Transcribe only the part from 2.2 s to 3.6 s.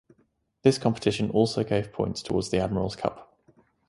towards the Admiral's Cup.